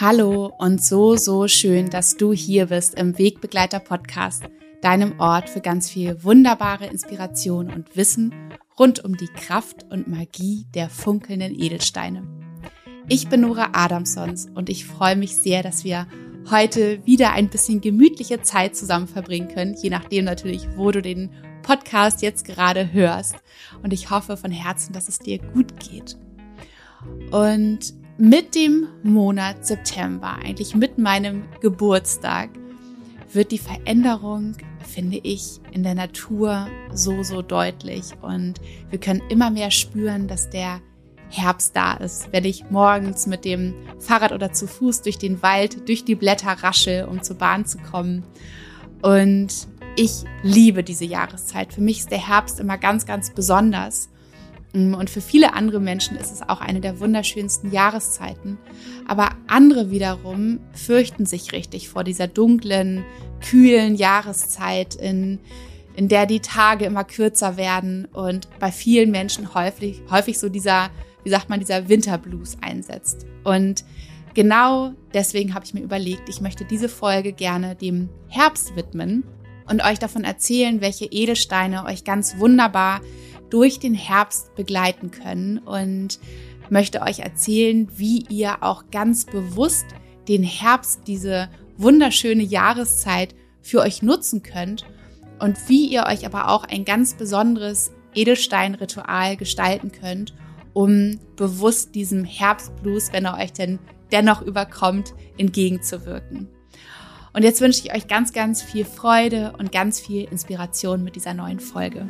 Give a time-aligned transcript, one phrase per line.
[0.00, 4.44] Hallo und so, so schön, dass du hier bist im Wegbegleiter Podcast,
[4.80, 8.34] deinem Ort für ganz viel wunderbare Inspiration und Wissen
[8.78, 12.22] rund um die Kraft und Magie der funkelnden Edelsteine.
[13.08, 16.06] Ich bin Nora Adamsons und ich freue mich sehr, dass wir
[16.50, 21.28] heute wieder ein bisschen gemütliche Zeit zusammen verbringen können, je nachdem natürlich, wo du den
[21.60, 23.36] Podcast jetzt gerade hörst.
[23.82, 26.16] Und ich hoffe von Herzen, dass es dir gut geht.
[27.30, 32.50] Und mit dem Monat September, eigentlich mit meinem Geburtstag,
[33.32, 34.56] wird die Veränderung,
[34.86, 38.12] finde ich, in der Natur so, so deutlich.
[38.20, 38.60] Und
[38.90, 40.82] wir können immer mehr spüren, dass der
[41.30, 45.88] Herbst da ist, wenn ich morgens mit dem Fahrrad oder zu Fuß durch den Wald,
[45.88, 48.24] durch die Blätter rasche, um zur Bahn zu kommen.
[49.00, 51.72] Und ich liebe diese Jahreszeit.
[51.72, 54.10] Für mich ist der Herbst immer ganz, ganz besonders.
[54.72, 58.58] Und für viele andere Menschen ist es auch eine der wunderschönsten Jahreszeiten.
[59.06, 63.04] Aber andere wiederum fürchten sich richtig vor dieser dunklen,
[63.40, 65.40] kühlen Jahreszeit, in,
[65.96, 70.90] in der die Tage immer kürzer werden und bei vielen Menschen häufig, häufig so dieser,
[71.24, 73.26] wie sagt man, dieser Winterblues einsetzt.
[73.42, 73.84] Und
[74.34, 79.24] genau deswegen habe ich mir überlegt, ich möchte diese Folge gerne dem Herbst widmen
[79.68, 83.00] und euch davon erzählen, welche Edelsteine euch ganz wunderbar
[83.50, 86.18] durch den Herbst begleiten können und
[86.70, 89.86] möchte euch erzählen, wie ihr auch ganz bewusst
[90.28, 94.86] den Herbst, diese wunderschöne Jahreszeit für euch nutzen könnt
[95.40, 100.34] und wie ihr euch aber auch ein ganz besonderes Edelsteinritual gestalten könnt,
[100.72, 103.78] um bewusst diesem Herbstblues, wenn er euch denn
[104.12, 106.48] dennoch überkommt, entgegenzuwirken.
[107.32, 111.34] Und jetzt wünsche ich euch ganz, ganz viel Freude und ganz viel Inspiration mit dieser
[111.34, 112.08] neuen Folge.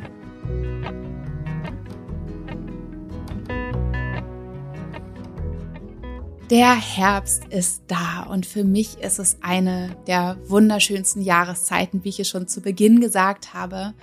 [6.51, 12.19] Der Herbst ist da und für mich ist es eine der wunderschönsten Jahreszeiten, wie ich
[12.19, 13.93] es schon zu Beginn gesagt habe,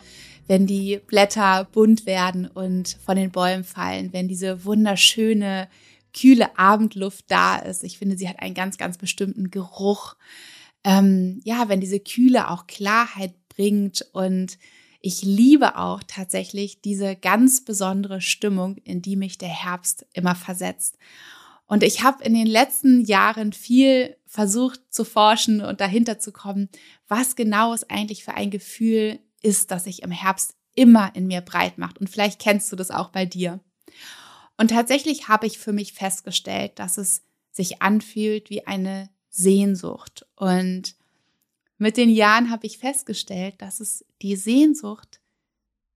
[0.47, 5.69] wenn die Blätter bunt werden und von den Bäumen fallen, wenn diese wunderschöne,
[6.19, 7.85] kühle Abendluft da ist.
[7.85, 10.17] Ich finde, sie hat einen ganz, ganz bestimmten Geruch.
[10.85, 14.57] Ähm, ja, wenn diese Kühle auch Klarheit bringt und
[15.03, 20.97] ich liebe auch tatsächlich diese ganz besondere Stimmung, in die mich der Herbst immer versetzt.
[21.69, 26.71] Und ich habe in den letzten Jahren viel versucht zu forschen und dahinter zu kommen,
[27.07, 31.43] was genau es eigentlich für ein Gefühl ist, das sich im Herbst immer in mir
[31.43, 31.99] breit macht.
[31.99, 33.61] Und vielleicht kennst du das auch bei dir.
[34.57, 40.27] Und tatsächlich habe ich für mich festgestellt, dass es sich anfühlt wie eine Sehnsucht.
[40.37, 40.97] Und
[41.77, 45.21] mit den Jahren habe ich festgestellt, dass es die Sehnsucht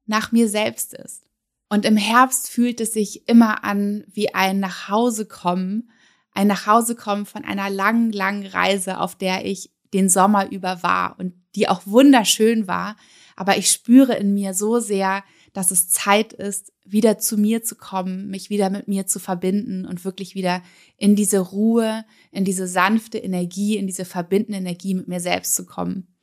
[0.05, 1.25] nach mir selbst ist.
[1.72, 5.88] Und im Herbst fühlt es sich immer an wie ein Nachhausekommen,
[6.34, 11.32] ein Nachhausekommen von einer langen, langen Reise, auf der ich den Sommer über war und
[11.55, 12.97] die auch wunderschön war.
[13.37, 15.25] Aber ich spüre in mir so sehr,
[15.55, 19.87] dass es Zeit ist, wieder zu mir zu kommen, mich wieder mit mir zu verbinden
[19.87, 20.62] und wirklich wieder
[20.99, 25.65] in diese Ruhe, in diese sanfte Energie, in diese verbindende Energie mit mir selbst zu
[25.65, 26.15] kommen.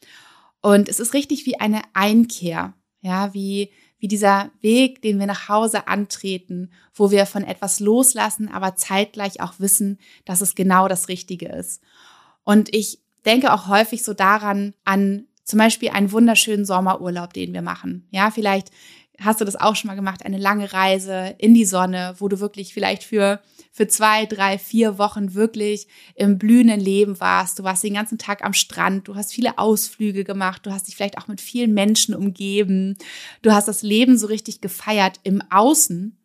[0.62, 5.50] Und es ist richtig wie eine Einkehr, ja, wie wie dieser Weg, den wir nach
[5.50, 11.10] Hause antreten, wo wir von etwas loslassen, aber zeitgleich auch wissen, dass es genau das
[11.10, 11.82] Richtige ist.
[12.44, 17.64] Und ich denke auch häufig so daran, an zum Beispiel einen wunderschönen Sommerurlaub, den wir
[17.64, 18.08] machen.
[18.12, 18.70] Ja, vielleicht
[19.20, 22.40] hast du das auch schon mal gemacht, eine lange Reise in die Sonne, wo du
[22.40, 23.42] wirklich vielleicht für,
[23.72, 27.60] für zwei, drei, vier Wochen wirklich im blühenden Leben warst.
[27.60, 30.96] Du warst den ganzen Tag am Strand, du hast viele Ausflüge gemacht, du hast dich
[30.96, 32.98] vielleicht auch mit vielen Menschen umgeben,
[33.42, 36.18] du hast das Leben so richtig gefeiert im Außen.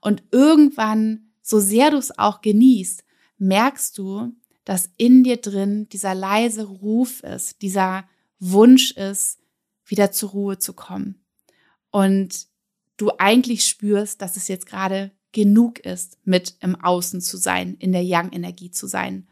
[0.00, 3.02] Und irgendwann, so sehr du es auch genießt,
[3.38, 4.32] merkst du,
[4.64, 8.04] dass in dir drin dieser leise Ruf ist, dieser
[8.40, 9.38] Wunsch ist,
[9.84, 11.25] wieder zur Ruhe zu kommen
[11.96, 12.48] und
[12.98, 17.90] du eigentlich spürst, dass es jetzt gerade genug ist, mit im Außen zu sein, in
[17.92, 19.26] der Yang-Energie zu sein.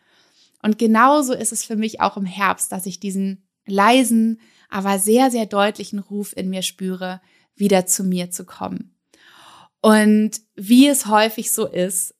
[0.62, 4.40] Und genauso ist es für mich auch im Herbst, dass ich diesen leisen,
[4.70, 7.20] aber sehr, sehr deutlichen Ruf in mir spüre,
[7.54, 8.96] wieder zu mir zu kommen.
[9.82, 12.13] Und wie es häufig so ist,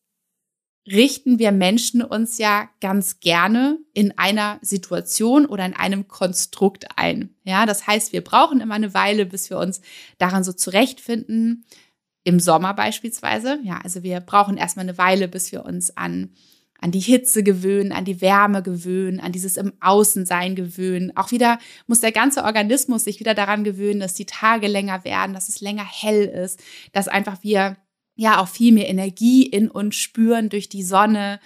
[0.86, 7.34] richten wir Menschen uns ja ganz gerne in einer Situation oder in einem Konstrukt ein.
[7.44, 9.80] Ja, das heißt, wir brauchen immer eine Weile, bis wir uns
[10.18, 11.64] daran so zurechtfinden.
[12.26, 13.58] Im Sommer beispielsweise.
[13.64, 16.30] Ja, also wir brauchen erstmal eine Weile, bis wir uns an
[16.84, 21.16] an die Hitze gewöhnen, an die Wärme gewöhnen, an dieses im Außensein gewöhnen.
[21.16, 25.32] Auch wieder muss der ganze Organismus sich wieder daran gewöhnen, dass die Tage länger werden,
[25.32, 27.78] dass es länger hell ist, dass einfach wir
[28.16, 31.40] ja auch viel mehr Energie in uns spüren durch die Sonne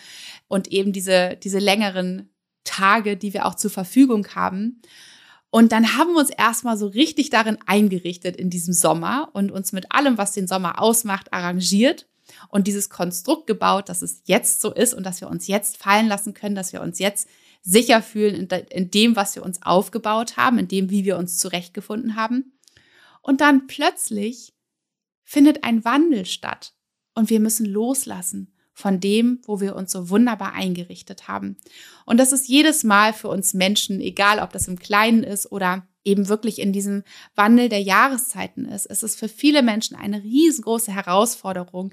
[0.48, 2.30] und eben diese, diese längeren
[2.64, 4.82] Tage, die wir auch zur Verfügung haben.
[5.50, 9.72] Und dann haben wir uns erstmal so richtig darin eingerichtet in diesem Sommer und uns
[9.72, 12.06] mit allem, was den Sommer ausmacht, arrangiert
[12.48, 16.06] und dieses Konstrukt gebaut, dass es jetzt so ist und dass wir uns jetzt fallen
[16.06, 17.28] lassen können, dass wir uns jetzt
[17.62, 22.14] sicher fühlen in, dem, was wir uns aufgebaut haben, in dem, wie wir uns zurechtgefunden
[22.14, 22.52] haben.
[23.22, 24.52] Und dann plötzlich
[25.28, 26.72] findet ein Wandel statt
[27.14, 31.58] und wir müssen loslassen von dem, wo wir uns so wunderbar eingerichtet haben.
[32.06, 35.86] Und das ist jedes Mal für uns Menschen, egal ob das im Kleinen ist oder
[36.02, 37.02] eben wirklich in diesem
[37.34, 38.86] Wandel der Jahreszeiten ist.
[38.86, 41.92] Es ist für viele Menschen eine riesengroße Herausforderung,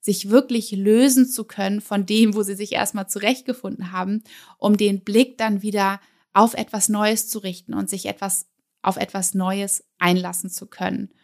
[0.00, 4.24] sich wirklich lösen zu können von dem, wo sie sich erstmal zurechtgefunden haben,
[4.58, 6.00] um den Blick dann wieder
[6.34, 8.46] auf etwas Neues zu richten und sich etwas
[8.82, 11.14] auf etwas Neues einlassen zu können.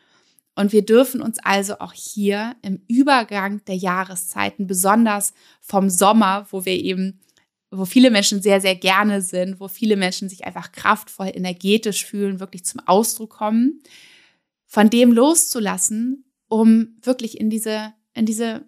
[0.55, 6.64] Und wir dürfen uns also auch hier im Übergang der Jahreszeiten, besonders vom Sommer, wo
[6.64, 7.20] wir eben,
[7.70, 12.41] wo viele Menschen sehr, sehr gerne sind, wo viele Menschen sich einfach kraftvoll, energetisch fühlen,
[12.41, 13.81] wirklich zum Ausdruck kommen,
[14.67, 18.64] von dem loszulassen, um wirklich in diese, in diese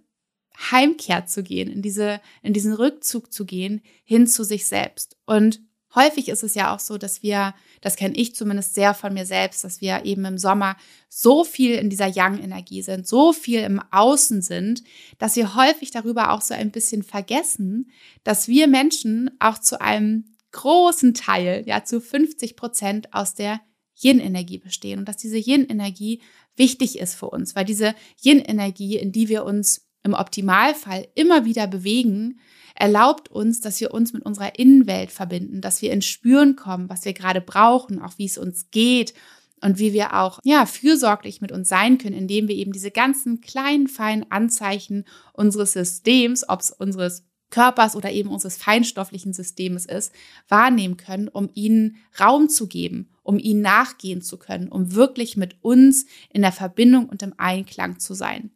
[0.71, 5.17] Heimkehr zu gehen, in diese, in diesen Rückzug zu gehen, hin zu sich selbst.
[5.27, 5.61] Und
[5.95, 9.27] häufig ist es ja auch so, dass wir, das kenne ich zumindest sehr von mir
[9.27, 10.77] selbst, dass wir eben im Sommer
[11.09, 14.83] so viel in dieser Yang-Energie sind, so viel im Außen sind,
[15.19, 17.91] dass wir häufig darüber auch so ein bisschen vergessen,
[18.25, 23.61] dass wir Menschen auch zu einem großen Teil, ja zu 50 Prozent aus der
[24.03, 26.21] Yin-Energie bestehen und dass diese Yin-Energie
[26.57, 31.67] wichtig ist für uns, weil diese Yin-Energie, in die wir uns im Optimalfall immer wieder
[31.67, 32.41] bewegen,
[32.83, 37.05] erlaubt uns, dass wir uns mit unserer Innenwelt verbinden, dass wir ins Spüren kommen, was
[37.05, 39.15] wir gerade brauchen, auch wie es uns geht
[39.61, 43.41] und wie wir auch ja fürsorglich mit uns sein können, indem wir eben diese ganzen
[43.41, 50.13] kleinen feinen Anzeichen unseres Systems, ob es unseres Körpers oder eben unseres feinstofflichen Systems ist,
[50.49, 55.63] wahrnehmen können, um ihnen Raum zu geben, um ihnen nachgehen zu können, um wirklich mit
[55.63, 58.51] uns in der Verbindung und im Einklang zu sein.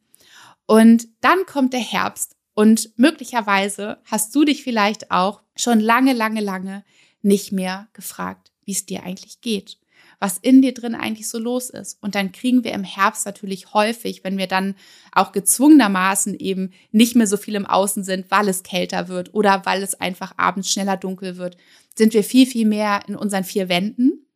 [0.66, 6.40] Und dann kommt der Herbst und möglicherweise hast du dich vielleicht auch schon lange, lange,
[6.40, 6.84] lange
[7.20, 9.76] nicht mehr gefragt, wie es dir eigentlich geht,
[10.20, 12.02] was in dir drin eigentlich so los ist.
[12.02, 14.74] Und dann kriegen wir im Herbst natürlich häufig, wenn wir dann
[15.12, 19.66] auch gezwungenermaßen eben nicht mehr so viel im Außen sind, weil es kälter wird oder
[19.66, 21.58] weil es einfach abends schneller dunkel wird,
[21.94, 24.26] sind wir viel, viel mehr in unseren vier Wänden.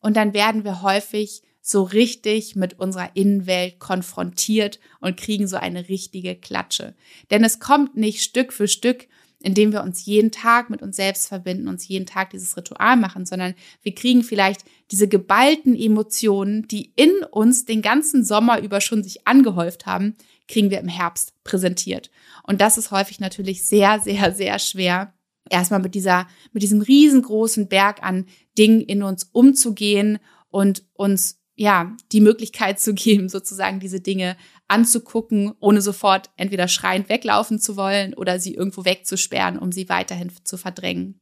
[0.00, 5.88] Und dann werden wir häufig so richtig mit unserer Innenwelt konfrontiert und kriegen so eine
[5.88, 6.94] richtige Klatsche.
[7.30, 9.08] Denn es kommt nicht Stück für Stück,
[9.40, 13.26] indem wir uns jeden Tag mit uns selbst verbinden, uns jeden Tag dieses Ritual machen,
[13.26, 19.02] sondern wir kriegen vielleicht diese geballten Emotionen, die in uns den ganzen Sommer über schon
[19.02, 20.14] sich angehäuft haben,
[20.46, 22.12] kriegen wir im Herbst präsentiert.
[22.44, 25.12] Und das ist häufig natürlich sehr, sehr, sehr schwer,
[25.50, 28.26] erstmal mit dieser, mit diesem riesengroßen Berg an
[28.56, 34.36] Dingen in uns umzugehen und uns ja, die Möglichkeit zu geben, sozusagen diese Dinge
[34.68, 40.30] anzugucken, ohne sofort entweder schreiend weglaufen zu wollen oder sie irgendwo wegzusperren, um sie weiterhin
[40.44, 41.20] zu verdrängen.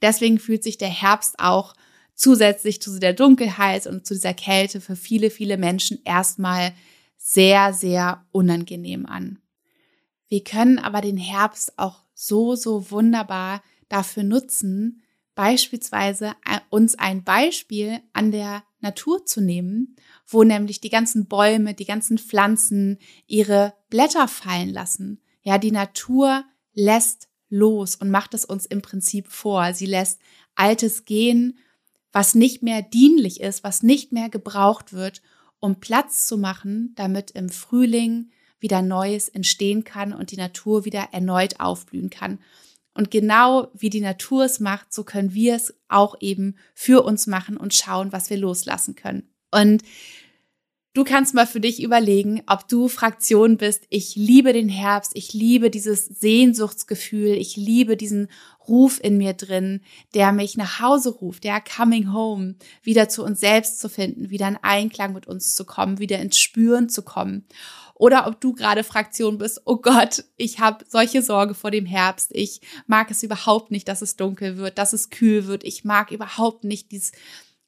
[0.00, 1.74] Deswegen fühlt sich der Herbst auch
[2.14, 6.72] zusätzlich zu der Dunkelheit und zu dieser Kälte für viele, viele Menschen erstmal
[7.16, 9.38] sehr, sehr unangenehm an.
[10.28, 15.02] Wir können aber den Herbst auch so, so wunderbar dafür nutzen,
[15.38, 16.32] beispielsweise
[16.68, 19.94] uns ein Beispiel an der Natur zu nehmen,
[20.26, 25.22] wo nämlich die ganzen Bäume, die ganzen Pflanzen ihre Blätter fallen lassen.
[25.42, 26.42] Ja, die Natur
[26.74, 29.74] lässt los und macht es uns im Prinzip vor.
[29.74, 30.20] Sie lässt
[30.56, 31.60] Altes gehen,
[32.10, 35.22] was nicht mehr dienlich ist, was nicht mehr gebraucht wird,
[35.60, 41.10] um Platz zu machen, damit im Frühling wieder Neues entstehen kann und die Natur wieder
[41.12, 42.40] erneut aufblühen kann.
[42.98, 47.28] Und genau wie die Natur es macht, so können wir es auch eben für uns
[47.28, 49.30] machen und schauen, was wir loslassen können.
[49.52, 49.84] Und
[50.94, 53.84] Du kannst mal für dich überlegen, ob du Fraktion bist.
[53.88, 55.12] Ich liebe den Herbst.
[55.14, 57.34] Ich liebe dieses Sehnsuchtsgefühl.
[57.34, 58.26] Ich liebe diesen
[58.66, 59.82] Ruf in mir drin,
[60.14, 64.48] der mich nach Hause ruft, der Coming Home, wieder zu uns selbst zu finden, wieder
[64.48, 67.46] in Einklang mit uns zu kommen, wieder ins Spüren zu kommen
[67.98, 72.30] oder ob du gerade Fraktion bist, oh Gott, ich habe solche Sorge vor dem Herbst.
[72.32, 75.64] Ich mag es überhaupt nicht, dass es dunkel wird, dass es kühl wird.
[75.64, 77.12] Ich mag überhaupt nicht dies,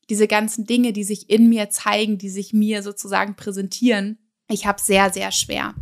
[0.08, 4.18] diese ganzen Dinge, die sich in mir zeigen, die sich mir sozusagen präsentieren.
[4.48, 5.74] Ich habe sehr, sehr schwer.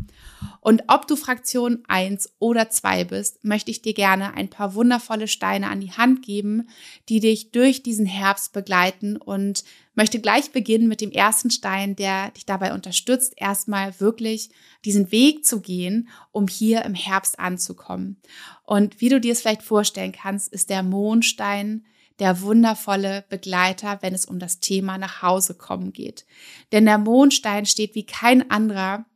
[0.68, 5.26] Und ob du Fraktion 1 oder 2 bist, möchte ich dir gerne ein paar wundervolle
[5.26, 6.68] Steine an die Hand geben,
[7.08, 12.32] die dich durch diesen Herbst begleiten und möchte gleich beginnen mit dem ersten Stein, der
[12.32, 14.50] dich dabei unterstützt, erstmal wirklich
[14.84, 18.20] diesen Weg zu gehen, um hier im Herbst anzukommen.
[18.62, 21.86] Und wie du dir es vielleicht vorstellen kannst, ist der Mondstein
[22.18, 26.26] der wundervolle Begleiter, wenn es um das Thema nach Hause kommen geht.
[26.72, 29.06] Denn der Mondstein steht wie kein anderer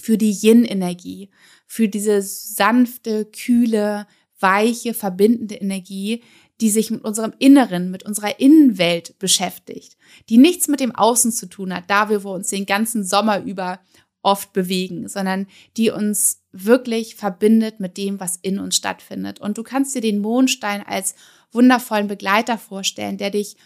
[0.00, 1.30] für die Yin-Energie,
[1.66, 4.06] für diese sanfte, kühle,
[4.40, 6.22] weiche, verbindende Energie,
[6.60, 9.96] die sich mit unserem Inneren, mit unserer Innenwelt beschäftigt,
[10.28, 13.80] die nichts mit dem Außen zu tun hat, da wir uns den ganzen Sommer über
[14.22, 19.40] oft bewegen, sondern die uns wirklich verbindet mit dem, was in uns stattfindet.
[19.40, 21.14] Und du kannst dir den Mondstein als
[21.52, 23.56] wundervollen Begleiter vorstellen, der dich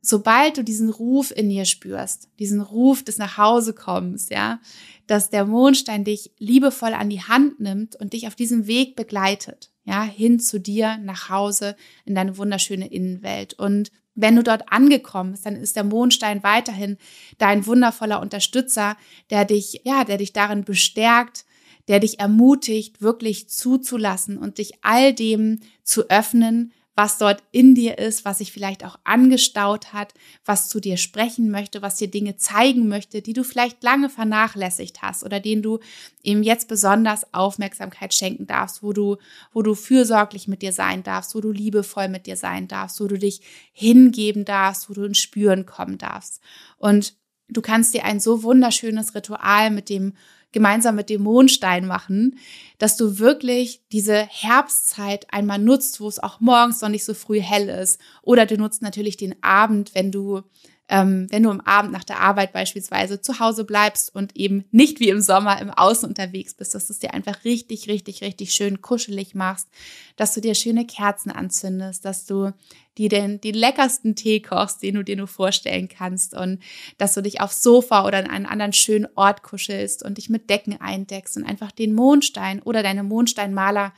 [0.00, 4.60] sobald du diesen Ruf in dir spürst, diesen Ruf des Nachhausekommens, ja,
[5.06, 9.70] dass der Mondstein dich liebevoll an die Hand nimmt und dich auf diesem Weg begleitet,
[9.84, 13.54] ja, hin zu dir nach Hause in deine wunderschöne Innenwelt.
[13.54, 16.96] Und wenn du dort angekommen bist, dann ist der Mondstein weiterhin
[17.38, 18.96] dein wundervoller Unterstützer,
[19.30, 21.44] der dich, ja, der dich darin bestärkt,
[21.88, 27.96] der dich ermutigt, wirklich zuzulassen und dich all dem zu öffnen, was dort in dir
[27.96, 30.14] ist, was sich vielleicht auch angestaut hat,
[30.44, 35.00] was zu dir sprechen möchte, was dir Dinge zeigen möchte, die du vielleicht lange vernachlässigt
[35.00, 35.78] hast oder denen du
[36.24, 39.16] eben jetzt besonders Aufmerksamkeit schenken darfst, wo du,
[39.52, 43.06] wo du fürsorglich mit dir sein darfst, wo du liebevoll mit dir sein darfst, wo
[43.06, 46.40] du dich hingeben darfst, wo du ins Spüren kommen darfst.
[46.78, 47.14] Und
[47.48, 50.14] du kannst dir ein so wunderschönes Ritual mit dem
[50.52, 52.38] gemeinsam mit dem Mondstein machen,
[52.78, 57.40] dass du wirklich diese Herbstzeit einmal nutzt, wo es auch morgens noch nicht so früh
[57.40, 58.00] hell ist.
[58.22, 60.42] Oder du nutzt natürlich den Abend, wenn du
[60.88, 65.00] ähm, wenn du am Abend nach der Arbeit beispielsweise zu Hause bleibst und eben nicht
[65.00, 68.52] wie im Sommer im Außen unterwegs bist, dass du es dir einfach richtig, richtig, richtig
[68.52, 69.68] schön kuschelig machst,
[70.16, 72.52] dass du dir schöne Kerzen anzündest, dass du
[72.96, 76.58] dir den, den leckersten Tee kochst, den du dir nur vorstellen kannst und
[76.96, 80.50] dass du dich aufs Sofa oder an einen anderen schönen Ort kuschelst und dich mit
[80.50, 83.92] Decken eindeckst und einfach den Mondstein oder deine Mondsteinmaler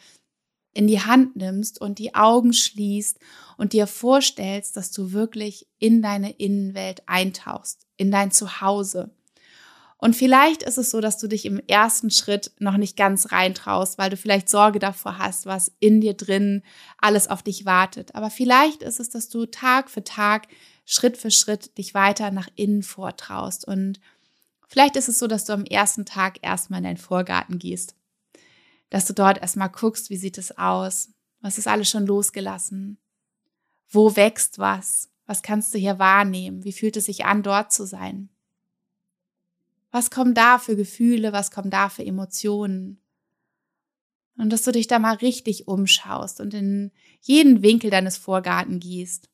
[0.72, 3.18] in die Hand nimmst und die Augen schließt
[3.56, 9.10] und dir vorstellst, dass du wirklich in deine Innenwelt eintauchst, in dein Zuhause.
[9.98, 13.98] Und vielleicht ist es so, dass du dich im ersten Schritt noch nicht ganz reintraust,
[13.98, 16.62] weil du vielleicht Sorge davor hast, was in dir drin
[16.96, 18.14] alles auf dich wartet.
[18.14, 20.48] Aber vielleicht ist es, dass du Tag für Tag,
[20.86, 23.68] Schritt für Schritt dich weiter nach innen vortraust.
[23.68, 24.00] Und
[24.68, 27.94] vielleicht ist es so, dass du am ersten Tag erstmal in deinen Vorgarten gehst
[28.90, 31.10] dass du dort erstmal guckst, wie sieht es aus?
[31.40, 32.98] Was ist alles schon losgelassen?
[33.88, 35.08] Wo wächst was?
[35.26, 36.64] Was kannst du hier wahrnehmen?
[36.64, 38.28] Wie fühlt es sich an, dort zu sein?
[39.92, 41.32] Was kommen da für Gefühle?
[41.32, 43.00] Was kommen da für Emotionen?
[44.36, 49.28] Und dass du dich da mal richtig umschaust und in jeden Winkel deines Vorgarten gehst.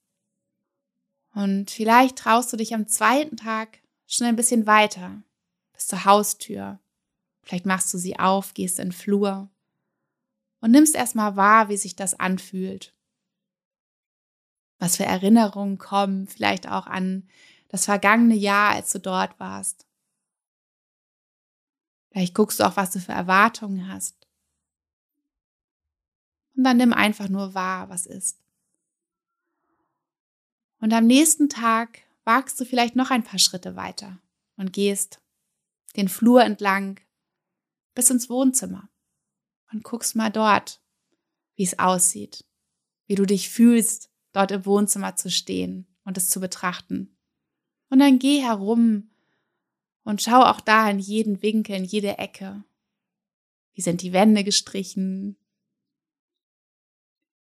[1.34, 5.22] Und vielleicht traust du dich am zweiten Tag schon ein bisschen weiter
[5.72, 6.78] bis zur Haustür
[7.46, 9.48] Vielleicht machst du sie auf, gehst in den Flur
[10.60, 12.92] und nimmst erstmal wahr, wie sich das anfühlt.
[14.80, 17.28] Was für Erinnerungen kommen, vielleicht auch an
[17.68, 19.86] das vergangene Jahr, als du dort warst.
[22.10, 24.26] Vielleicht guckst du auch, was du für Erwartungen hast.
[26.56, 28.40] Und dann nimm einfach nur wahr, was ist.
[30.80, 34.18] Und am nächsten Tag wagst du vielleicht noch ein paar Schritte weiter
[34.56, 35.20] und gehst
[35.94, 36.98] den Flur entlang
[37.96, 38.88] bis ins Wohnzimmer
[39.72, 40.80] und guckst mal dort,
[41.56, 42.44] wie es aussieht,
[43.06, 47.18] wie du dich fühlst, dort im Wohnzimmer zu stehen und es zu betrachten.
[47.88, 49.10] Und dann geh herum
[50.04, 52.62] und schau auch da in jeden Winkel, in jede Ecke.
[53.72, 55.36] Wie sind die Wände gestrichen?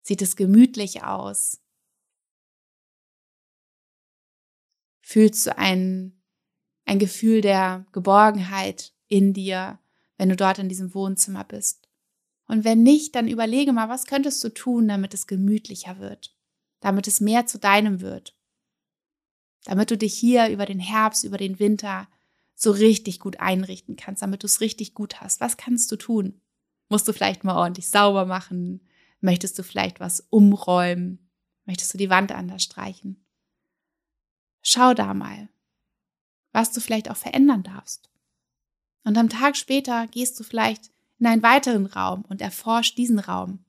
[0.03, 1.61] Sieht es gemütlich aus?
[5.03, 6.23] Fühlst du ein,
[6.87, 9.79] ein Gefühl der Geborgenheit in dir,
[10.19, 11.89] wenn du dort in diesem Wohnzimmer bist.
[12.47, 16.37] Und wenn nicht, dann überlege mal, was könntest du tun, damit es gemütlicher wird,
[16.81, 18.37] damit es mehr zu deinem wird,
[19.65, 22.09] damit du dich hier über den Herbst, über den Winter
[22.55, 25.41] so richtig gut einrichten kannst, damit du es richtig gut hast.
[25.41, 26.41] Was kannst du tun?
[26.89, 28.81] Musst du vielleicht mal ordentlich sauber machen?
[29.21, 31.31] Möchtest du vielleicht was umräumen?
[31.67, 33.25] Möchtest du die Wand anders streichen?
[34.63, 35.49] Schau da mal,
[36.53, 38.11] was du vielleicht auch verändern darfst.
[39.09, 43.61] Und am Tag später gehst du vielleicht in einen weiteren Raum und erforscht diesen Raum.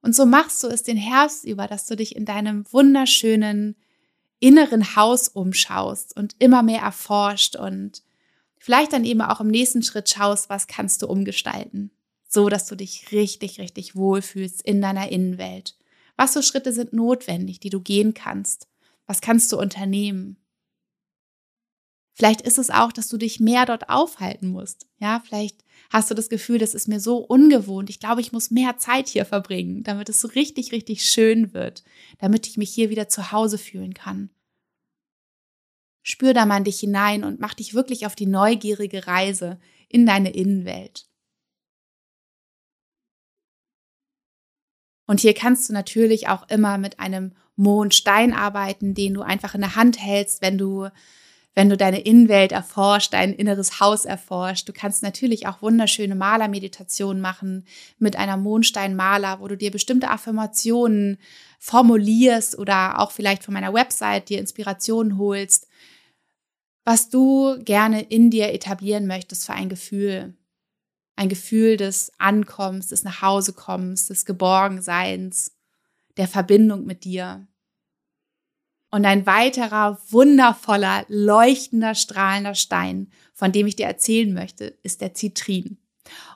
[0.00, 3.76] Und so machst du es den Herbst über, dass du dich in deinem wunderschönen
[4.40, 8.04] inneren Haus umschaust und immer mehr erforscht und
[8.56, 11.90] vielleicht dann eben auch im nächsten Schritt schaust, was kannst du umgestalten,
[12.26, 15.76] so dass du dich richtig, richtig wohlfühlst in deiner Innenwelt.
[16.16, 18.66] Was für Schritte sind notwendig, die du gehen kannst?
[19.06, 20.38] Was kannst du unternehmen?
[22.16, 24.86] Vielleicht ist es auch, dass du dich mehr dort aufhalten musst.
[24.96, 27.90] Ja, vielleicht hast du das Gefühl, das ist mir so ungewohnt.
[27.90, 31.84] Ich glaube, ich muss mehr Zeit hier verbringen, damit es so richtig, richtig schön wird,
[32.18, 34.30] damit ich mich hier wieder zu Hause fühlen kann.
[36.02, 40.06] Spür da mal in dich hinein und mach dich wirklich auf die neugierige Reise in
[40.06, 41.10] deine Innenwelt.
[45.06, 49.60] Und hier kannst du natürlich auch immer mit einem Mondstein arbeiten, den du einfach in
[49.60, 50.88] der Hand hältst, wenn du
[51.56, 54.68] wenn du deine Innenwelt erforscht, dein inneres Haus erforscht.
[54.68, 57.64] Du kannst natürlich auch wunderschöne Malermeditationen machen
[57.98, 61.16] mit einer Mondsteinmaler, wo du dir bestimmte Affirmationen
[61.58, 65.66] formulierst oder auch vielleicht von meiner Website dir Inspirationen holst,
[66.84, 70.34] was du gerne in dir etablieren möchtest für ein Gefühl.
[71.16, 75.56] Ein Gefühl des Ankommens, des Nachhausekommens, des Geborgenseins,
[76.18, 77.48] der Verbindung mit dir.
[78.96, 85.12] Und ein weiterer wundervoller, leuchtender, strahlender Stein, von dem ich dir erzählen möchte, ist der
[85.12, 85.76] Zitrin.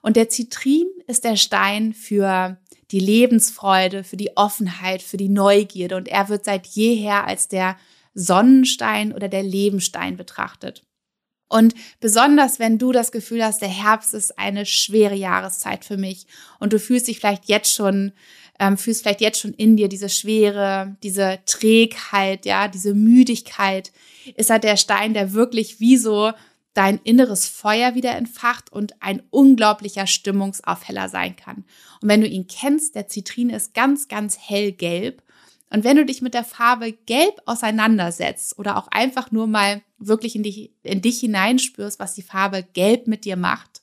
[0.03, 2.59] Und der Zitrin ist der Stein für
[2.91, 5.97] die Lebensfreude, für die Offenheit, für die Neugierde.
[5.97, 7.79] Und er wird seit jeher als der
[8.13, 10.85] Sonnenstein oder der Lebenstein betrachtet.
[11.51, 16.27] Und besonders, wenn du das Gefühl hast, der Herbst ist eine schwere Jahreszeit für mich
[16.61, 18.13] und du fühlst dich vielleicht jetzt schon
[18.61, 23.91] ähm, fühlst vielleicht jetzt schon in dir diese Schwere, diese Trägheit, ja, diese Müdigkeit,
[24.37, 26.33] ist halt der Stein, der wirklich wie so
[26.75, 31.65] dein inneres Feuer wieder entfacht und ein unglaublicher Stimmungsaufheller sein kann.
[32.01, 35.23] Und wenn du ihn kennst, der Zitrin ist ganz, ganz hellgelb.
[35.71, 40.35] Und wenn du dich mit der Farbe Gelb auseinandersetzt oder auch einfach nur mal wirklich
[40.35, 43.83] in dich, in dich hineinspürst, was die Farbe Gelb mit dir macht,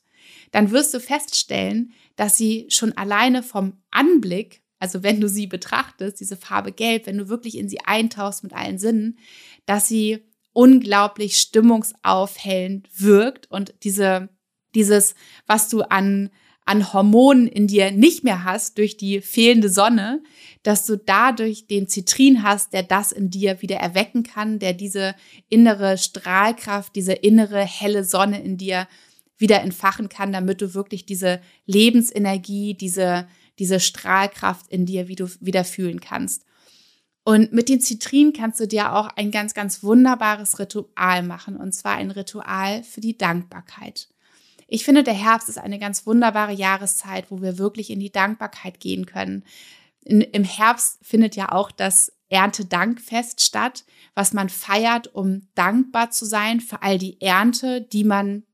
[0.52, 6.20] dann wirst du feststellen, dass sie schon alleine vom Anblick also wenn du sie betrachtest,
[6.20, 9.18] diese Farbe Gelb, wenn du wirklich in sie eintauchst mit allen Sinnen,
[9.66, 14.28] dass sie unglaublich stimmungsaufhellend wirkt und diese,
[14.74, 15.14] dieses,
[15.46, 16.30] was du an,
[16.68, 20.22] an Hormonen in dir nicht mehr hast durch die fehlende Sonne,
[20.62, 25.14] dass du dadurch den Zitrin hast, der das in dir wieder erwecken kann, der diese
[25.48, 28.86] innere Strahlkraft, diese innere helle Sonne in dir
[29.36, 33.26] wieder entfachen kann, damit du wirklich diese Lebensenergie, diese
[33.58, 36.44] diese Strahlkraft in dir, wie du wieder fühlen kannst.
[37.24, 41.72] Und mit den Zitrinen kannst du dir auch ein ganz, ganz wunderbares Ritual machen, und
[41.72, 44.08] zwar ein Ritual für die Dankbarkeit.
[44.70, 48.80] Ich finde, der Herbst ist eine ganz wunderbare Jahreszeit, wo wir wirklich in die Dankbarkeit
[48.80, 49.42] gehen können.
[50.04, 56.26] In, Im Herbst findet ja auch das Erntedankfest statt, was man feiert, um dankbar zu
[56.26, 58.44] sein für all die Ernte, die man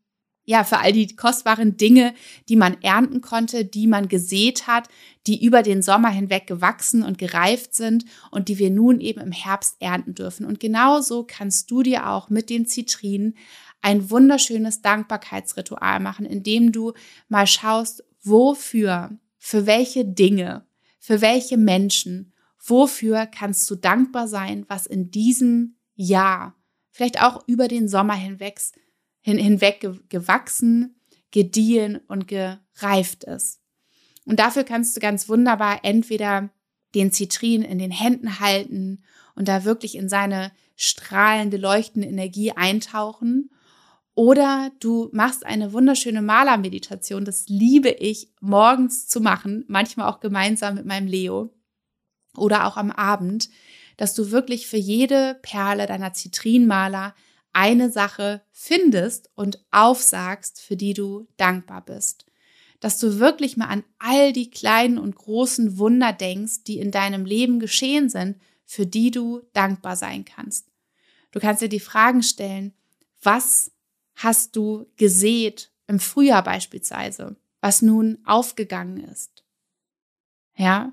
[0.46, 2.14] ja, für all die kostbaren Dinge,
[2.48, 4.88] die man ernten konnte, die man gesät hat,
[5.26, 9.32] die über den Sommer hinweg gewachsen und gereift sind und die wir nun eben im
[9.32, 10.44] Herbst ernten dürfen.
[10.44, 13.36] Und genauso kannst du dir auch mit den Zitrinen
[13.84, 16.94] ein wunderschönes Dankbarkeitsritual machen, indem du
[17.28, 20.66] mal schaust, wofür, für welche Dinge,
[20.98, 26.56] für welche Menschen, wofür kannst du dankbar sein, was in diesem Jahr,
[26.92, 28.58] vielleicht auch über den Sommer hinweg
[29.20, 30.96] hin, hinweg gewachsen,
[31.30, 33.60] gediehen und gereift ist.
[34.24, 36.48] Und dafür kannst du ganz wunderbar entweder
[36.94, 39.02] den Zitrin in den Händen halten
[39.34, 43.50] und da wirklich in seine strahlende, leuchtende Energie eintauchen.
[44.14, 47.24] Oder du machst eine wunderschöne Malermeditation.
[47.24, 51.52] Das liebe ich morgens zu machen, manchmal auch gemeinsam mit meinem Leo
[52.36, 53.48] oder auch am Abend,
[53.96, 57.14] dass du wirklich für jede Perle deiner Zitrinmaler
[57.52, 62.26] eine Sache findest und aufsagst, für die du dankbar bist.
[62.80, 67.24] Dass du wirklich mal an all die kleinen und großen Wunder denkst, die in deinem
[67.24, 70.68] Leben geschehen sind, für die du dankbar sein kannst.
[71.30, 72.74] Du kannst dir die Fragen stellen,
[73.22, 73.70] was
[74.14, 79.44] hast du gesät im Frühjahr beispielsweise, was nun aufgegangen ist?
[80.56, 80.92] Ja?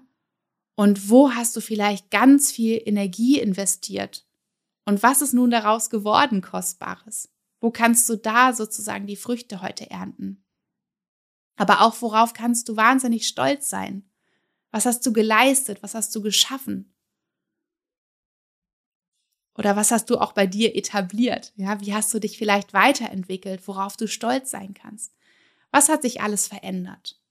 [0.76, 4.26] Und wo hast du vielleicht ganz viel Energie investiert,
[4.86, 7.30] und was ist nun daraus geworden, Kostbares?
[7.60, 10.44] Wo kannst du da sozusagen die Früchte heute ernten?
[11.56, 14.10] Aber auch worauf kannst du wahnsinnig stolz sein?
[14.72, 15.84] Was hast du geleistet?
[15.84, 16.96] Was hast du geschaffen?
[19.58, 21.54] Oder was hast du auch bei dir etabliert?
[21.56, 25.14] Ja, wie hast du dich vielleicht weiterentwickelt, worauf du stolz sein kannst?
[25.72, 27.22] Was hat sich alles verändert?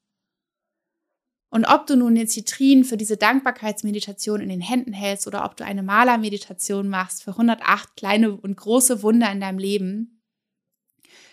[1.51, 5.57] Und ob du nun den Zitrin für diese Dankbarkeitsmeditation in den Händen hältst oder ob
[5.57, 10.23] du eine Malermeditation machst für 108 kleine und große Wunder in deinem Leben,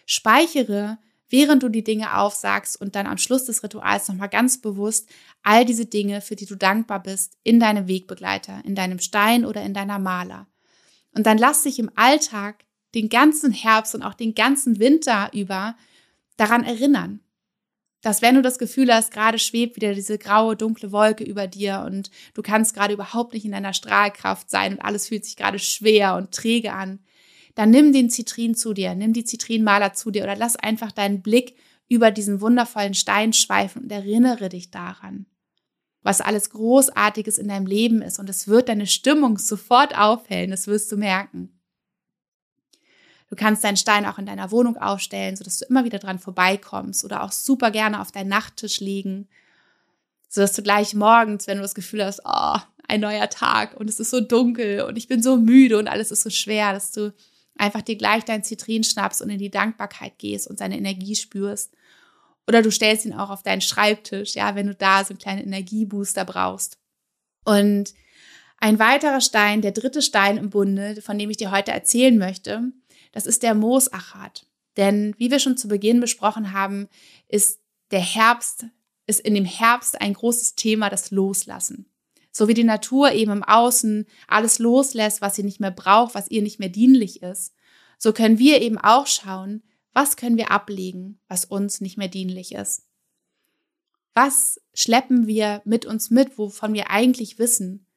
[0.08, 0.98] speichere,
[1.30, 5.08] während du die Dinge aufsagst und dann am Schluss des Rituals nochmal ganz bewusst
[5.44, 9.62] all diese Dinge, für die du dankbar bist, in deinem Wegbegleiter, in deinem Stein oder
[9.62, 10.48] in deiner Maler.
[11.18, 12.64] Und dann lass dich im Alltag
[12.96, 15.76] den ganzen Herbst und auch den ganzen Winter über
[16.38, 17.20] daran erinnern
[18.02, 21.84] dass wenn du das Gefühl hast, gerade schwebt wieder diese graue, dunkle Wolke über dir
[21.86, 25.60] und du kannst gerade überhaupt nicht in deiner Strahlkraft sein und alles fühlt sich gerade
[25.60, 27.00] schwer und träge an,
[27.56, 31.22] dann nimm den Zitrin zu dir, nimm die Zitrinmaler zu dir oder lass einfach deinen
[31.22, 31.56] Blick
[31.90, 35.26] über diesen wundervollen Stein schweifen und erinnere dich daran,
[36.08, 40.66] was alles Großartiges in deinem Leben ist und es wird deine Stimmung sofort aufhellen, das
[40.66, 41.60] wirst du merken.
[43.30, 47.04] Du kannst deinen Stein auch in deiner Wohnung aufstellen, sodass du immer wieder dran vorbeikommst
[47.04, 49.28] oder auch super gerne auf deinen Nachttisch legen,
[50.30, 52.56] sodass du gleich morgens, wenn du das Gefühl hast, oh,
[52.88, 56.12] ein neuer Tag und es ist so dunkel und ich bin so müde und alles
[56.12, 57.14] ist so schwer, dass du
[57.58, 61.74] einfach dir gleich dein Zitrin schnappst und in die Dankbarkeit gehst und seine Energie spürst.
[62.48, 65.44] Oder du stellst ihn auch auf deinen Schreibtisch, ja, wenn du da so einen kleinen
[65.44, 66.78] Energiebooster brauchst.
[67.44, 67.94] Und
[68.58, 72.72] ein weiterer Stein, der dritte Stein im Bunde, von dem ich dir heute erzählen möchte,
[73.12, 74.46] das ist der Moosachat.
[74.78, 76.88] Denn wie wir schon zu Beginn besprochen haben,
[77.28, 77.60] ist
[77.92, 78.66] der Herbst,
[79.06, 81.90] ist in dem Herbst ein großes Thema das Loslassen.
[82.32, 86.30] So wie die Natur eben im Außen alles loslässt, was sie nicht mehr braucht, was
[86.30, 87.54] ihr nicht mehr dienlich ist,
[87.98, 89.64] so können wir eben auch schauen,
[89.98, 92.84] was können wir ablegen, was uns nicht mehr dienlich ist.
[94.14, 97.88] Was schleppen wir mit uns mit, wovon wir eigentlich wissen,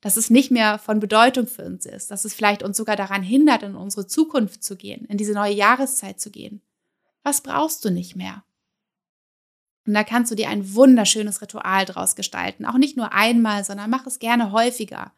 [0.00, 3.22] dass es nicht mehr von Bedeutung für uns ist, dass es vielleicht uns sogar daran
[3.22, 6.62] hindert, in unsere Zukunft zu gehen, in diese neue Jahreszeit zu gehen.
[7.24, 8.42] Was brauchst du nicht mehr?
[9.86, 12.64] Und da kannst du dir ein wunderschönes Ritual draus gestalten.
[12.64, 15.12] Auch nicht nur einmal, sondern mach es gerne häufiger.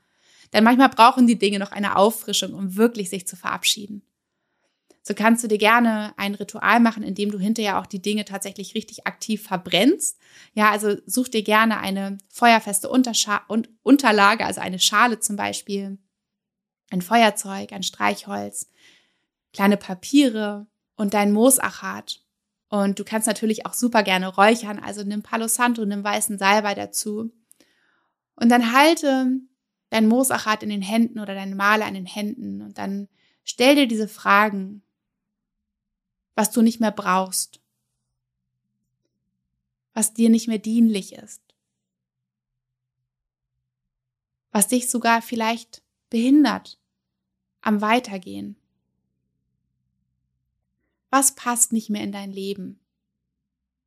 [0.52, 4.02] Denn manchmal brauchen die Dinge noch eine Auffrischung, um wirklich sich zu verabschieden
[5.02, 8.24] so kannst du dir gerne ein Ritual machen, in dem du hinterher auch die Dinge
[8.24, 10.18] tatsächlich richtig aktiv verbrennst.
[10.54, 15.98] Ja, also such dir gerne eine feuerfeste Unterscha und Unterlage, also eine Schale zum Beispiel,
[16.90, 18.70] ein Feuerzeug, ein Streichholz,
[19.52, 22.20] kleine Papiere und dein Moosachat.
[22.68, 26.74] Und du kannst natürlich auch super gerne räuchern, also nimm Palo Santo, nimm weißen Salbei
[26.74, 27.32] dazu.
[28.36, 29.32] Und dann halte
[29.90, 33.08] dein Moosachat in den Händen oder deine Male an den Händen und dann
[33.44, 34.82] stell dir diese Fragen
[36.34, 37.60] was du nicht mehr brauchst,
[39.94, 41.42] was dir nicht mehr dienlich ist,
[44.50, 46.78] was dich sogar vielleicht behindert
[47.60, 48.56] am Weitergehen.
[51.10, 52.80] Was passt nicht mehr in dein Leben?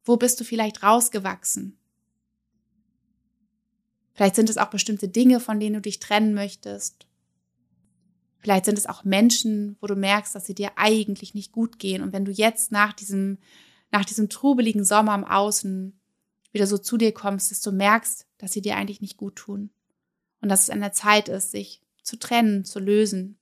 [0.04, 1.78] Wo bist du vielleicht rausgewachsen?
[4.14, 7.08] Vielleicht sind es auch bestimmte Dinge, von denen du dich trennen möchtest.
[8.46, 12.04] Vielleicht sind es auch Menschen, wo du merkst, dass sie dir eigentlich nicht gut gehen.
[12.04, 13.40] Und wenn du jetzt nach diesem,
[13.90, 16.00] nach diesem trubeligen Sommer im Außen
[16.52, 19.72] wieder so zu dir kommst, dass du merkst, dass sie dir eigentlich nicht gut tun.
[20.42, 23.40] Und dass es an der Zeit ist, sich zu trennen, zu lösen.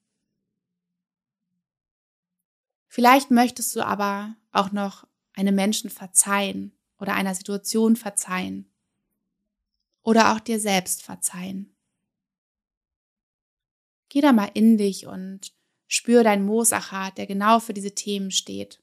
[2.88, 8.72] Vielleicht möchtest du aber auch noch einem Menschen verzeihen oder einer Situation verzeihen.
[10.02, 11.73] Oder auch dir selbst verzeihen.
[14.14, 15.54] Geh da mal in dich und
[15.88, 18.80] spür deinen Moosachat, der genau für diese Themen steht.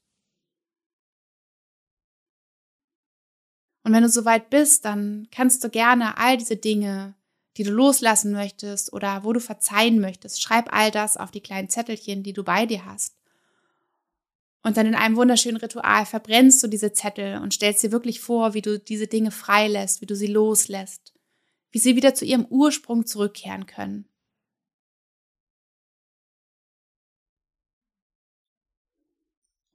[3.85, 7.15] Und wenn du soweit bist, dann kannst du gerne all diese Dinge,
[7.55, 11.69] die du loslassen möchtest oder wo du verzeihen möchtest, schreib all das auf die kleinen
[11.69, 13.15] Zettelchen, die du bei dir hast.
[14.63, 18.53] Und dann in einem wunderschönen Ritual verbrennst du diese Zettel und stellst dir wirklich vor,
[18.53, 21.13] wie du diese Dinge freilässt, wie du sie loslässt,
[21.71, 24.10] wie sie wieder zu ihrem Ursprung zurückkehren können.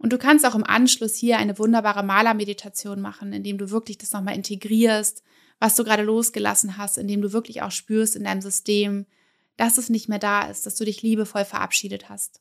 [0.07, 4.12] Und du kannst auch im Anschluss hier eine wunderbare Malermeditation machen, indem du wirklich das
[4.12, 5.25] nochmal integrierst,
[5.59, 9.07] was du gerade losgelassen hast, indem du wirklich auch spürst in deinem System,
[9.57, 12.40] dass es nicht mehr da ist, dass du dich liebevoll verabschiedet hast,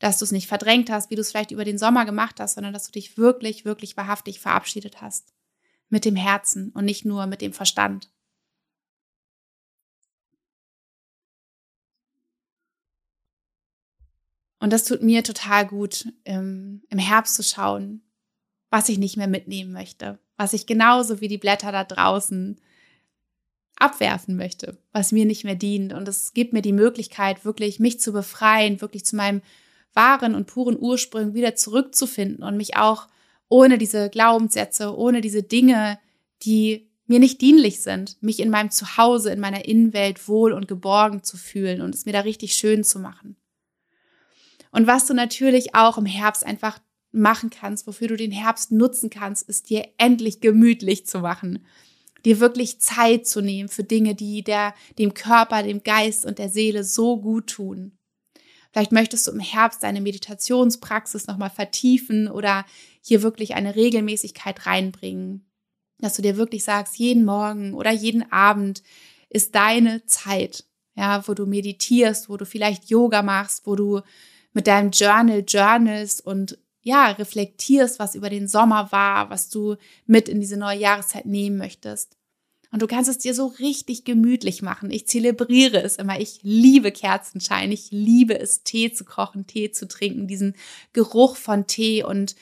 [0.00, 2.54] dass du es nicht verdrängt hast, wie du es vielleicht über den Sommer gemacht hast,
[2.54, 5.34] sondern dass du dich wirklich, wirklich wahrhaftig verabschiedet hast.
[5.90, 8.10] Mit dem Herzen und nicht nur mit dem Verstand.
[14.64, 18.00] Und das tut mir total gut, im, im Herbst zu schauen,
[18.70, 22.58] was ich nicht mehr mitnehmen möchte, was ich genauso wie die Blätter da draußen
[23.76, 25.92] abwerfen möchte, was mir nicht mehr dient.
[25.92, 29.42] Und es gibt mir die Möglichkeit, wirklich mich zu befreien, wirklich zu meinem
[29.92, 33.08] wahren und puren Ursprung wieder zurückzufinden und mich auch
[33.50, 35.98] ohne diese Glaubenssätze, ohne diese Dinge,
[36.40, 41.22] die mir nicht dienlich sind, mich in meinem Zuhause, in meiner Innenwelt wohl und geborgen
[41.22, 43.36] zu fühlen und es mir da richtig schön zu machen.
[44.74, 46.80] Und was du natürlich auch im Herbst einfach
[47.12, 51.64] machen kannst, wofür du den Herbst nutzen kannst, ist dir endlich gemütlich zu machen.
[52.24, 56.48] Dir wirklich Zeit zu nehmen für Dinge, die der, dem Körper, dem Geist und der
[56.48, 57.96] Seele so gut tun.
[58.72, 62.66] Vielleicht möchtest du im Herbst deine Meditationspraxis nochmal vertiefen oder
[63.00, 65.46] hier wirklich eine Regelmäßigkeit reinbringen.
[65.98, 68.82] Dass du dir wirklich sagst, jeden Morgen oder jeden Abend
[69.28, 70.64] ist deine Zeit,
[70.96, 74.00] ja, wo du meditierst, wo du vielleicht Yoga machst, wo du
[74.54, 80.28] mit deinem Journal journalst und ja, reflektierst, was über den Sommer war, was du mit
[80.28, 82.16] in diese neue Jahreszeit nehmen möchtest.
[82.70, 84.90] Und du kannst es dir so richtig gemütlich machen.
[84.90, 86.18] Ich zelebriere es immer.
[86.18, 87.70] Ich liebe Kerzenschein.
[87.70, 90.56] Ich liebe es, Tee zu kochen, Tee zu trinken, diesen
[90.92, 92.02] Geruch von Tee.
[92.02, 92.34] Und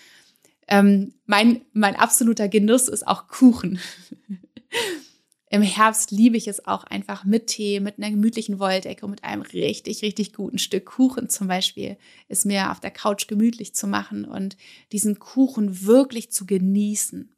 [0.68, 3.78] ähm, mein, mein absoluter Genuss ist auch Kuchen.
[5.52, 9.42] Im Herbst liebe ich es auch einfach mit Tee, mit einer gemütlichen Wolldecke mit einem
[9.42, 14.24] richtig, richtig guten Stück Kuchen zum Beispiel, es mir auf der Couch gemütlich zu machen
[14.24, 14.56] und
[14.92, 17.36] diesen Kuchen wirklich zu genießen.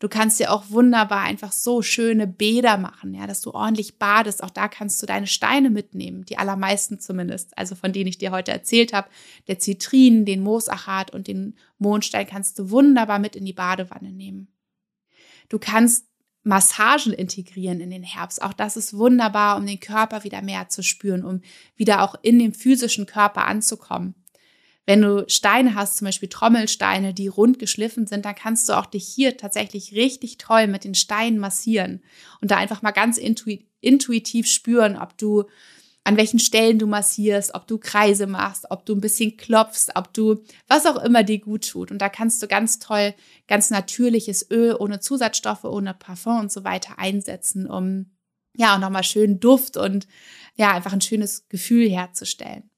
[0.00, 4.42] Du kannst dir auch wunderbar einfach so schöne Bäder machen, ja, dass du ordentlich badest.
[4.42, 8.32] Auch da kannst du deine Steine mitnehmen, die allermeisten zumindest, also von denen ich dir
[8.32, 9.08] heute erzählt habe.
[9.46, 14.48] Der Zitrin, den Moosachat und den Mondstein kannst du wunderbar mit in die Badewanne nehmen.
[15.48, 16.09] Du kannst
[16.42, 18.40] Massagen integrieren in den Herbst.
[18.40, 21.42] Auch das ist wunderbar, um den Körper wieder mehr zu spüren, um
[21.76, 24.14] wieder auch in dem physischen Körper anzukommen.
[24.86, 28.86] Wenn du Steine hast, zum Beispiel Trommelsteine, die rund geschliffen sind, dann kannst du auch
[28.86, 32.02] dich hier tatsächlich richtig toll mit den Steinen massieren
[32.40, 33.18] und da einfach mal ganz
[33.80, 35.44] intuitiv spüren, ob du
[36.04, 40.12] an welchen Stellen du massierst, ob du Kreise machst, ob du ein bisschen klopfst, ob
[40.14, 41.90] du was auch immer dir gut tut.
[41.90, 43.14] Und da kannst du ganz toll,
[43.48, 48.06] ganz natürliches Öl ohne Zusatzstoffe, ohne Parfum und so weiter einsetzen, um
[48.56, 50.08] ja auch nochmal schön Duft und
[50.56, 52.70] ja einfach ein schönes Gefühl herzustellen.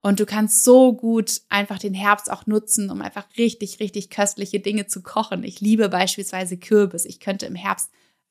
[0.00, 4.58] Und du kannst so gut einfach den Herbst auch nutzen, um einfach richtig, richtig köstliche
[4.58, 5.44] Dinge zu kochen.
[5.44, 7.04] Ich liebe beispielsweise Kürbis.
[7.04, 7.88] Ich könnte im Herbst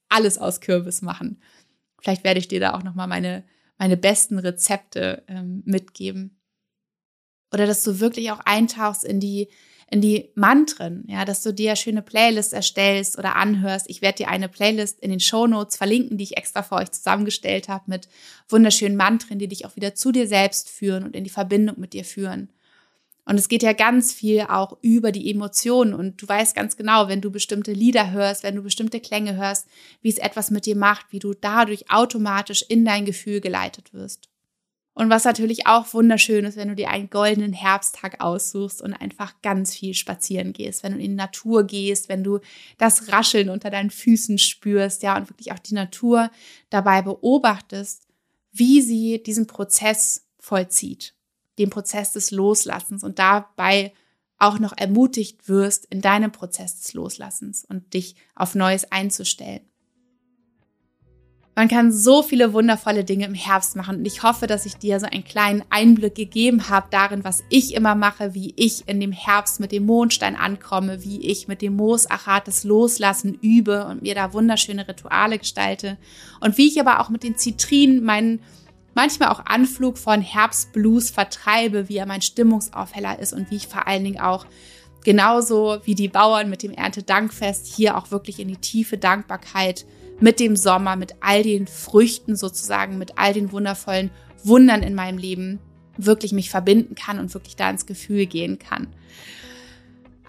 [0.10, 1.42] alles aus Kürbis machen.
[2.02, 3.46] Vielleicht werde ich dir da auch nochmal meine,
[3.82, 6.40] meine besten Rezepte ähm, mitgeben.
[7.52, 9.50] Oder dass du wirklich auch eintauchst in die
[9.90, 13.90] in die Mantren, ja, dass du dir schöne Playlists erstellst oder anhörst.
[13.90, 16.92] Ich werde dir eine Playlist in den Show Notes verlinken, die ich extra für euch
[16.92, 18.08] zusammengestellt habe mit
[18.48, 21.92] wunderschönen Mantren, die dich auch wieder zu dir selbst führen und in die Verbindung mit
[21.92, 22.54] dir führen.
[23.26, 25.94] Und es geht ja ganz viel auch über die Emotionen.
[25.94, 29.68] Und du weißt ganz genau, wenn du bestimmte Lieder hörst, wenn du bestimmte Klänge hörst,
[30.02, 34.32] wie es etwas mit dir macht, wie du dadurch automatisch in dein Gefühl geleitet wirst.
[34.94, 39.42] Und was natürlich auch wunderschön ist, wenn du dir einen goldenen Herbsttag aussuchst und einfach
[39.42, 42.40] ganz viel spazieren gehst, wenn du in die Natur gehst, wenn du
[42.78, 46.30] das Rascheln unter deinen Füßen spürst, ja, und wirklich auch die Natur
[46.70, 48.06] dabei beobachtest,
[48.52, 51.16] wie sie diesen Prozess vollzieht,
[51.62, 53.94] den Prozess des Loslassens und dabei
[54.38, 59.62] auch noch ermutigt wirst in deinem Prozess des Loslassens und dich auf Neues einzustellen.
[61.54, 65.00] Man kann so viele wundervolle Dinge im Herbst machen und ich hoffe, dass ich dir
[65.00, 69.12] so einen kleinen Einblick gegeben habe darin, was ich immer mache, wie ich in dem
[69.12, 74.16] Herbst mit dem Mondstein ankomme, wie ich mit dem Moosachat das Loslassen übe und mir
[74.16, 75.98] da wunderschöne Rituale gestalte
[76.40, 78.40] und wie ich aber auch mit den Zitrinen meinen
[78.94, 83.88] manchmal auch Anflug von Herbstblues vertreibe, wie er mein Stimmungsaufheller ist und wie ich vor
[83.88, 84.46] allen Dingen auch
[85.04, 89.86] genauso wie die Bauern mit dem Erntedankfest hier auch wirklich in die tiefe Dankbarkeit
[90.20, 94.12] mit dem Sommer, mit all den Früchten sozusagen, mit all den wundervollen
[94.44, 95.60] Wundern in meinem Leben
[95.98, 98.88] wirklich mich verbinden kann und wirklich da ins Gefühl gehen kann.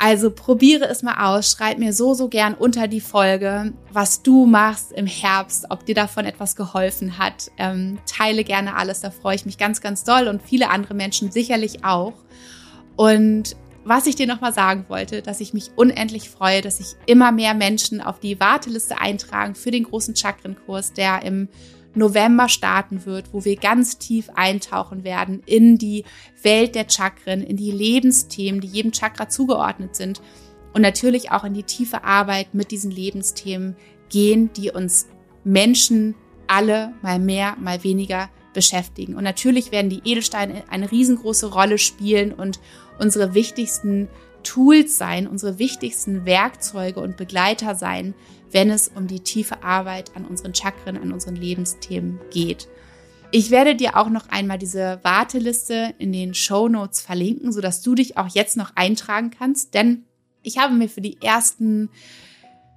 [0.05, 4.47] Also probiere es mal aus, schreib mir so, so gern unter die Folge, was du
[4.47, 7.53] machst im Herbst, ob dir davon etwas geholfen hat.
[7.57, 11.31] Ähm, teile gerne alles, da freue ich mich ganz, ganz doll und viele andere Menschen
[11.31, 12.15] sicherlich auch.
[12.97, 17.31] Und was ich dir nochmal sagen wollte, dass ich mich unendlich freue, dass sich immer
[17.31, 21.49] mehr Menschen auf die Warteliste eintragen für den großen Chakrenkurs, der im
[21.95, 26.05] November starten wird, wo wir ganz tief eintauchen werden in die
[26.43, 30.21] Welt der Chakren, in die Lebensthemen, die jedem Chakra zugeordnet sind
[30.73, 33.77] und natürlich auch in die tiefe Arbeit mit diesen Lebensthemen
[34.09, 35.07] gehen, die uns
[35.45, 36.15] Menschen
[36.47, 39.15] alle mal mehr, mal weniger beschäftigen.
[39.15, 42.61] Und natürlich werden die Edelsteine eine riesengroße Rolle spielen und
[42.99, 44.09] unsere wichtigsten
[44.43, 48.15] Tools sein, unsere wichtigsten Werkzeuge und Begleiter sein,
[48.53, 52.69] wenn es um die tiefe Arbeit an unseren Chakren, an unseren Lebensthemen geht.
[53.31, 57.95] Ich werde dir auch noch einmal diese Warteliste in den Show Notes verlinken, sodass du
[57.95, 60.05] dich auch jetzt noch eintragen kannst, denn
[60.43, 61.89] ich habe mir für die ersten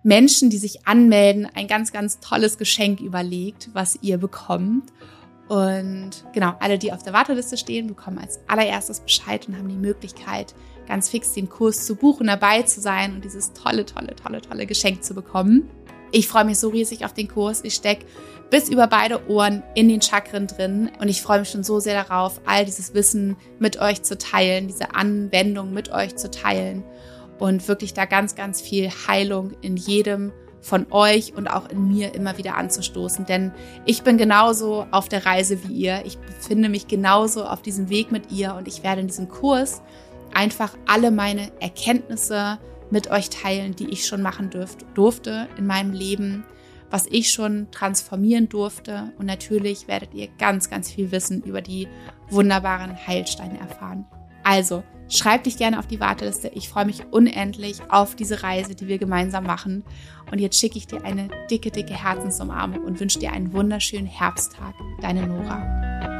[0.04, 4.94] Menschen, die sich anmelden, ein ganz, ganz tolles Geschenk überlegt, was ihr bekommt.
[5.48, 9.76] Und genau, alle, die auf der Warteliste stehen, bekommen als allererstes Bescheid und haben die
[9.76, 10.54] Möglichkeit,
[10.88, 14.66] ganz fix den Kurs zu buchen, dabei zu sein und dieses tolle, tolle, tolle, tolle
[14.66, 15.70] Geschenk zu bekommen.
[16.12, 17.62] Ich freue mich so riesig auf den Kurs.
[17.64, 18.06] Ich stecke
[18.50, 22.04] bis über beide Ohren in den Chakren drin und ich freue mich schon so sehr
[22.04, 26.84] darauf, all dieses Wissen mit euch zu teilen, diese Anwendung mit euch zu teilen
[27.40, 32.16] und wirklich da ganz, ganz viel Heilung in jedem von euch und auch in mir
[32.16, 33.26] immer wieder anzustoßen.
[33.26, 33.52] Denn
[33.86, 36.02] ich bin genauso auf der Reise wie ihr.
[36.06, 39.82] Ich befinde mich genauso auf diesem Weg mit ihr und ich werde in diesem Kurs
[40.36, 42.60] einfach alle meine Erkenntnisse
[42.92, 46.46] mit euch teilen, die ich schon machen dürft, durfte in meinem Leben,
[46.92, 49.12] was ich schon transformieren durfte.
[49.18, 51.88] Und natürlich werdet ihr ganz, ganz viel Wissen über die
[52.30, 54.06] wunderbaren Heilsteine erfahren.
[54.44, 56.52] Also, schreib dich gerne auf die Warteliste.
[56.54, 59.84] Ich freue mich unendlich auf diese Reise, die wir gemeinsam machen.
[60.32, 64.76] Und jetzt schicke ich dir eine dicke, dicke Herzensumarmung und wünsche dir einen wunderschönen Herbsttag.
[65.02, 66.15] Deine Nora.